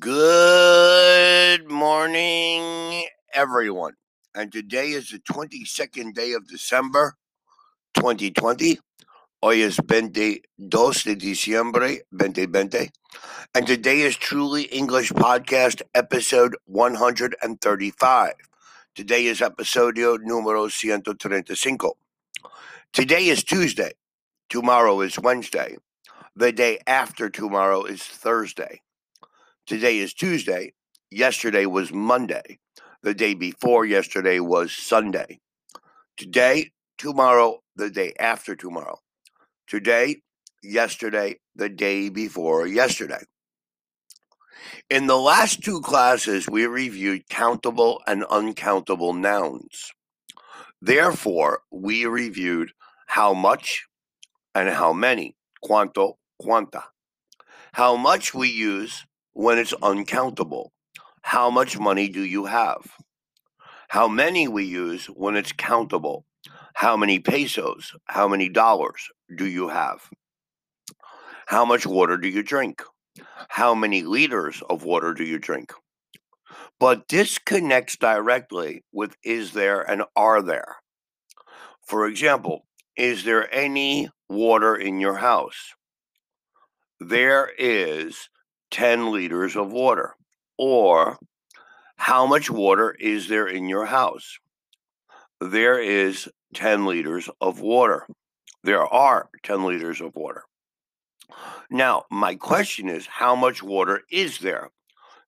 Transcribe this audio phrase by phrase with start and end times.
[0.00, 3.94] Good morning, everyone.
[4.32, 7.16] And today is the 22nd day of December
[7.94, 8.78] 2020.
[9.42, 12.90] Hoy es 22 de diciembre 2020.
[13.54, 18.32] And today is Truly English Podcast, episode 135.
[18.94, 21.92] Today is episodio número 135.
[22.92, 23.92] Today is Tuesday.
[24.48, 25.76] Tomorrow is Wednesday.
[26.36, 28.82] The day after tomorrow is Thursday.
[29.68, 30.72] Today is Tuesday.
[31.10, 32.58] Yesterday was Monday.
[33.02, 35.40] The day before yesterday was Sunday.
[36.16, 38.98] Today, tomorrow, the day after tomorrow.
[39.66, 40.22] Today,
[40.62, 43.20] yesterday, the day before yesterday.
[44.88, 49.92] In the last two classes, we reviewed countable and uncountable nouns.
[50.80, 52.72] Therefore, we reviewed
[53.06, 53.84] how much
[54.54, 56.84] and how many, cuánto, cuánta.
[57.74, 59.04] How much we use
[59.38, 60.72] when it's uncountable.
[61.22, 62.82] How much money do you have?
[63.86, 66.24] How many we use when it's countable.
[66.74, 70.00] How many pesos, how many dollars do you have?
[71.46, 72.82] How much water do you drink?
[73.48, 75.72] How many liters of water do you drink?
[76.80, 80.78] But this connects directly with is there and are there.
[81.86, 85.74] For example, is there any water in your house?
[86.98, 88.28] There is
[88.70, 90.14] 10 liters of water?
[90.56, 91.18] Or
[91.96, 94.38] how much water is there in your house?
[95.40, 98.06] There is 10 liters of water.
[98.64, 100.44] There are 10 liters of water.
[101.70, 104.70] Now, my question is how much water is there?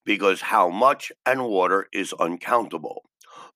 [0.04, 3.04] Because how much and water is uncountable.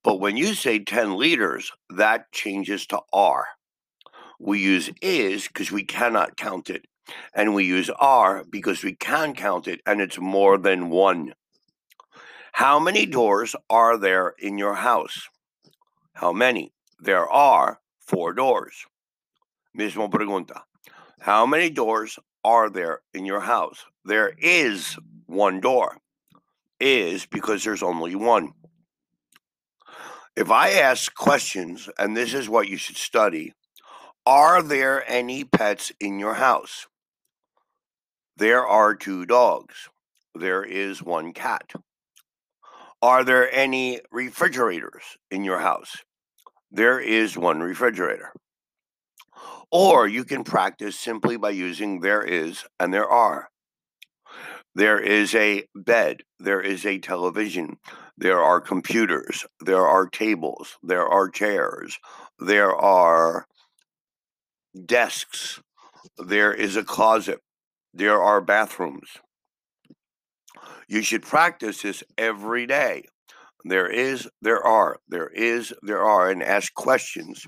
[0.02, 3.46] But when you say 10 liters, that changes to are.
[4.38, 6.84] We use is because we cannot count it
[7.34, 11.34] and we use are because we can count it and it's more than one.
[12.52, 15.28] How many doors are there in your house?
[16.14, 16.72] How many?
[17.00, 18.86] There are four doors.
[19.76, 20.62] Mismo pregunta.
[21.20, 23.84] How many doors are there in your house?
[24.04, 24.96] There is
[25.26, 25.98] one door.
[26.78, 28.52] Is because there's only one.
[30.36, 33.52] If I ask questions, and this is what you should study,
[34.26, 36.86] are there any pets in your house?
[38.36, 39.88] There are two dogs.
[40.34, 41.72] There is one cat.
[43.00, 45.96] Are there any refrigerators in your house?
[46.70, 48.32] There is one refrigerator.
[49.70, 53.50] Or you can practice simply by using there is and there are.
[54.74, 56.22] There is a bed.
[56.40, 57.76] There is a television.
[58.18, 59.46] There are computers.
[59.60, 60.76] There are tables.
[60.82, 61.98] There are chairs.
[62.40, 63.46] There are
[64.84, 65.60] desks.
[66.18, 67.40] There is a closet.
[67.96, 69.08] There are bathrooms.
[70.88, 73.04] You should practice this every day.
[73.64, 77.46] There is, there are, there is, there are, and ask questions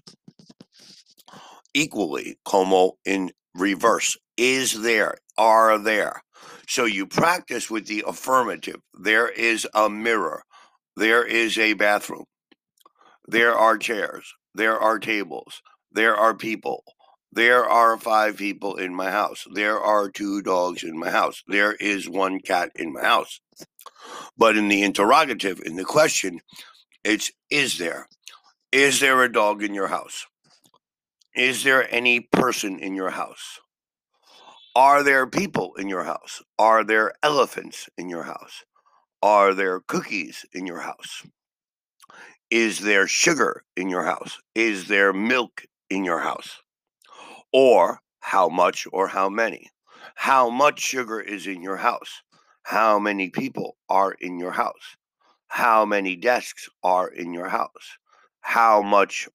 [1.74, 4.16] equally, como in reverse.
[4.36, 6.22] Is there, are there.
[6.68, 8.76] So you practice with the affirmative.
[8.94, 10.42] There is a mirror.
[10.96, 12.24] There is a bathroom.
[13.26, 14.32] There are chairs.
[14.54, 15.60] There are tables.
[15.90, 16.84] There are people.
[17.36, 19.46] There are five people in my house.
[19.52, 21.42] There are two dogs in my house.
[21.46, 23.40] There is one cat in my house.
[24.38, 26.40] But in the interrogative, in the question,
[27.04, 28.08] it's is there?
[28.72, 30.26] Is there a dog in your house?
[31.34, 33.60] Is there any person in your house?
[34.74, 36.42] Are there people in your house?
[36.58, 38.64] Are there elephants in your house?
[39.22, 41.22] Are there cookies in your house?
[42.50, 44.38] Is there sugar in your house?
[44.54, 46.62] Is there milk in your house?
[47.58, 49.70] Or how much or how many.
[50.14, 52.20] How much sugar is in your house?
[52.64, 54.98] How many people are in your house?
[55.48, 57.96] How many desks are in your house?
[58.42, 59.26] How much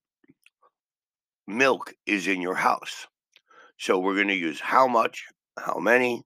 [1.48, 3.08] milk is in your house?
[3.80, 5.26] So we're going to use how much,
[5.58, 6.22] how many,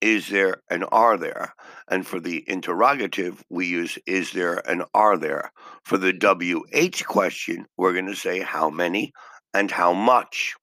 [0.00, 1.52] is there, and are there.
[1.90, 5.52] And for the interrogative, we use is there and are there.
[5.84, 9.12] For the WH question, we're going to say how many
[9.52, 10.54] and how much.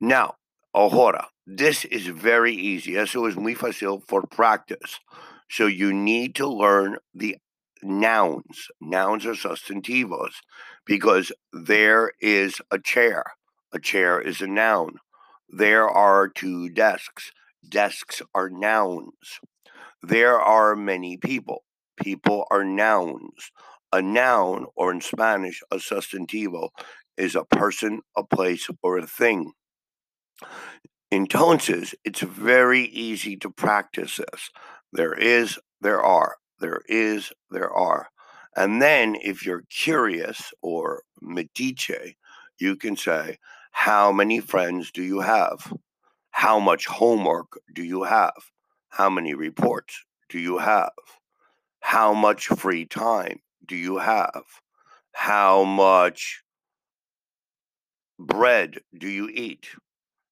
[0.00, 0.36] Now,
[0.74, 2.96] ahora, this is very easy.
[2.96, 4.98] Eso es muy fácil for practice.
[5.50, 7.36] So you need to learn the
[7.82, 8.68] nouns.
[8.80, 10.32] Nouns are sustantivos
[10.86, 13.24] because there is a chair.
[13.72, 14.96] A chair is a noun.
[15.48, 17.32] There are two desks.
[17.68, 19.40] Desks are nouns.
[20.02, 21.64] There are many people.
[22.02, 23.50] People are nouns.
[23.92, 26.70] A noun, or in Spanish, a sustantivo,
[27.16, 29.52] is a person, a place, or a thing.
[31.12, 34.50] Entonces, it's very easy to practice this.
[34.92, 36.36] There is, there are.
[36.60, 38.10] There is, there are.
[38.56, 42.14] And then if you're curious or metiche,
[42.58, 43.38] you can say,
[43.72, 45.72] How many friends do you have?
[46.30, 48.34] How much homework do you have?
[48.90, 50.92] How many reports do you have?
[51.80, 54.44] How much free time do you have?
[55.12, 56.42] How much
[58.18, 59.66] bread do you eat?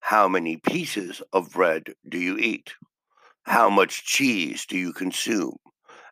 [0.01, 2.73] How many pieces of bread do you eat?
[3.43, 5.57] How much cheese do you consume?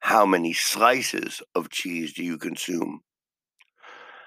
[0.02, 3.02] How many slices of cheese do you consume?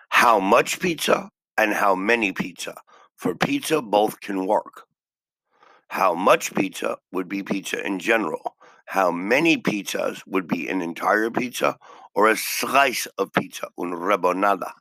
[0.08, 2.74] How much pizza and how many pizza?
[3.16, 4.86] For pizza, both can work.
[5.88, 8.56] How much pizza would be pizza in general?
[8.86, 11.76] How many pizzas would be an entire pizza
[12.14, 14.72] or a slice of pizza, un rebonada?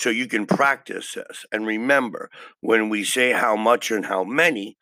[0.00, 1.44] So you can practice this.
[1.52, 2.30] And remember,
[2.62, 4.78] when we say how much and how many,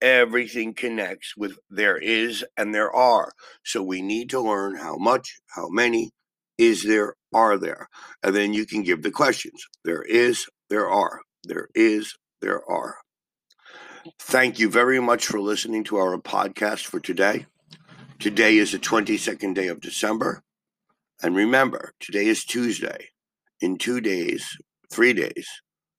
[0.00, 3.32] everything connects with there is and there are.
[3.64, 6.12] So we need to learn how much, how many,
[6.56, 7.88] is there, are there.
[8.22, 9.60] And then you can give the questions.
[9.84, 11.22] There is, there are.
[11.42, 12.98] There is, there are.
[14.20, 17.46] Thank you very much for listening to our podcast for today.
[18.20, 20.44] Today is the 22nd day of December.
[21.20, 23.08] And remember, today is Tuesday.
[23.60, 24.56] In two days,
[24.90, 25.46] three days,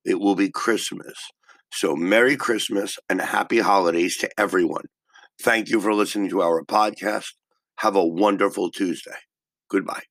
[0.03, 1.13] it will be Christmas.
[1.71, 4.85] So, Merry Christmas and Happy Holidays to everyone.
[5.41, 7.27] Thank you for listening to our podcast.
[7.77, 9.17] Have a wonderful Tuesday.
[9.69, 10.03] Goodbye.